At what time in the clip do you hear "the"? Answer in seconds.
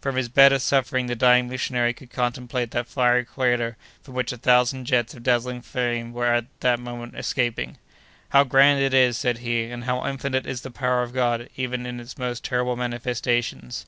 1.08-1.16, 10.60-10.70